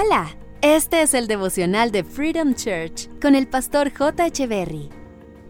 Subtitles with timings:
[0.00, 4.28] Hola, este es el devocional de Freedom Church con el pastor J.
[4.46, 4.90] Berry.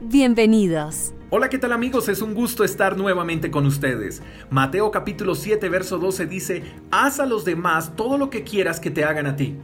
[0.00, 1.12] Bienvenidos.
[1.28, 2.08] Hola, ¿qué tal amigos?
[2.08, 4.22] Es un gusto estar nuevamente con ustedes.
[4.48, 8.90] Mateo capítulo 7, verso 12 dice, Haz a los demás todo lo que quieras que
[8.90, 9.54] te hagan a ti.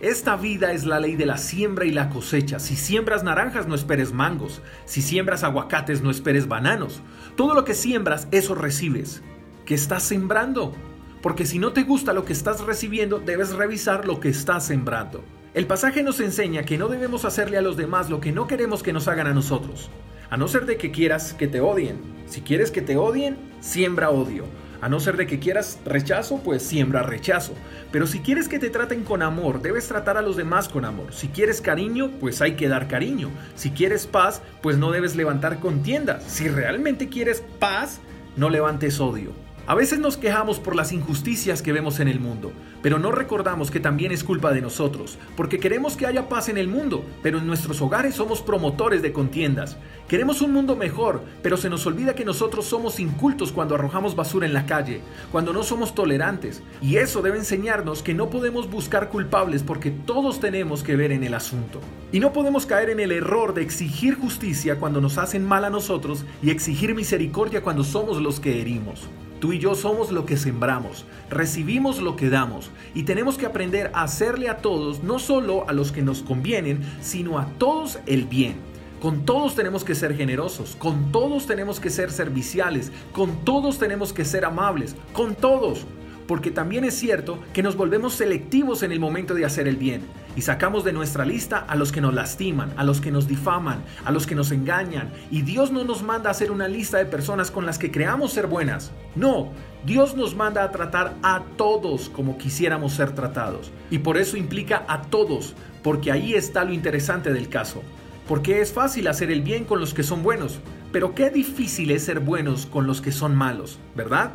[0.00, 2.58] Esta vida es la ley de la siembra y la cosecha.
[2.58, 4.60] Si siembras naranjas, no esperes mangos.
[4.84, 7.00] Si siembras aguacates, no esperes bananos.
[7.38, 9.22] Todo lo que siembras, eso recibes.
[9.64, 10.74] ¿Qué estás sembrando?
[11.22, 15.22] Porque si no te gusta lo que estás recibiendo, debes revisar lo que estás sembrando.
[15.52, 18.82] El pasaje nos enseña que no debemos hacerle a los demás lo que no queremos
[18.82, 19.90] que nos hagan a nosotros.
[20.30, 21.98] A no ser de que quieras que te odien.
[22.26, 24.44] Si quieres que te odien, siembra odio.
[24.80, 27.52] A no ser de que quieras rechazo, pues siembra rechazo.
[27.92, 31.12] Pero si quieres que te traten con amor, debes tratar a los demás con amor.
[31.12, 33.30] Si quieres cariño, pues hay que dar cariño.
[33.56, 36.22] Si quieres paz, pues no debes levantar contiendas.
[36.24, 38.00] Si realmente quieres paz,
[38.36, 39.32] no levantes odio.
[39.70, 42.50] A veces nos quejamos por las injusticias que vemos en el mundo,
[42.82, 46.58] pero no recordamos que también es culpa de nosotros, porque queremos que haya paz en
[46.58, 49.76] el mundo, pero en nuestros hogares somos promotores de contiendas.
[50.08, 54.44] Queremos un mundo mejor, pero se nos olvida que nosotros somos incultos cuando arrojamos basura
[54.44, 59.08] en la calle, cuando no somos tolerantes, y eso debe enseñarnos que no podemos buscar
[59.08, 61.80] culpables porque todos tenemos que ver en el asunto.
[62.10, 65.70] Y no podemos caer en el error de exigir justicia cuando nos hacen mal a
[65.70, 69.08] nosotros y exigir misericordia cuando somos los que herimos.
[69.40, 73.90] Tú y yo somos lo que sembramos, recibimos lo que damos y tenemos que aprender
[73.94, 78.26] a hacerle a todos, no solo a los que nos convienen, sino a todos el
[78.26, 78.56] bien.
[79.00, 84.12] Con todos tenemos que ser generosos, con todos tenemos que ser serviciales, con todos tenemos
[84.12, 85.86] que ser amables, con todos
[86.30, 90.02] porque también es cierto que nos volvemos selectivos en el momento de hacer el bien
[90.36, 93.82] y sacamos de nuestra lista a los que nos lastiman, a los que nos difaman,
[94.04, 95.12] a los que nos engañan.
[95.30, 98.32] Y Dios no nos manda a hacer una lista de personas con las que creamos
[98.32, 98.92] ser buenas.
[99.16, 99.52] No,
[99.84, 103.70] Dios nos manda a tratar a todos como quisiéramos ser tratados.
[103.90, 107.82] Y por eso implica a todos, porque ahí está lo interesante del caso.
[108.28, 110.60] Porque es fácil hacer el bien con los que son buenos,
[110.92, 114.32] pero qué difícil es ser buenos con los que son malos, ¿verdad?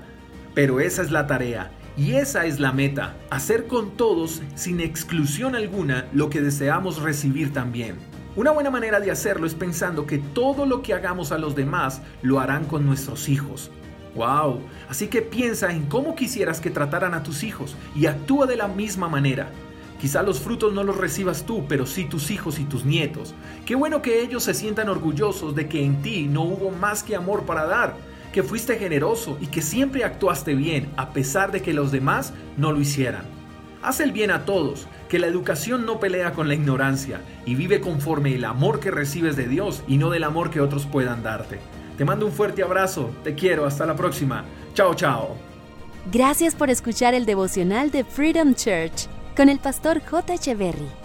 [0.54, 5.56] Pero esa es la tarea y esa es la meta, hacer con todos, sin exclusión
[5.56, 7.96] alguna, lo que deseamos recibir también.
[8.36, 12.02] Una buena manera de hacerlo es pensando que todo lo que hagamos a los demás
[12.22, 13.72] lo harán con nuestros hijos.
[14.14, 14.60] ¡Wow!
[14.90, 18.68] Así que piensa en cómo quisieras que trataran a tus hijos y actúa de la
[18.68, 19.50] misma manera.
[20.02, 23.34] Quizá los frutos no los recibas tú, pero sí tus hijos y tus nietos.
[23.66, 27.16] Qué bueno que ellos se sientan orgullosos de que en ti no hubo más que
[27.16, 27.96] amor para dar
[28.36, 32.74] que fuiste generoso y que siempre actuaste bien a pesar de que los demás no
[32.74, 33.24] lo hicieran.
[33.82, 37.80] Haz el bien a todos, que la educación no pelea con la ignorancia y vive
[37.80, 41.62] conforme el amor que recibes de Dios y no del amor que otros puedan darte.
[41.98, 44.44] Te mando un fuerte abrazo, te quiero, hasta la próxima.
[44.74, 45.38] Chao, chao.
[46.12, 49.08] Gracias por escuchar el devocional de Freedom Church
[49.38, 50.34] con el pastor J.
[50.34, 51.05] Echeverry.